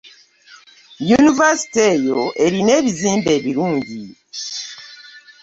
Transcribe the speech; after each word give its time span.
Yunivasite 1.09 1.81
eyo 1.95 2.21
erina 2.45 2.71
ebizimbe 2.79 3.29
ebirungi. 3.37 4.01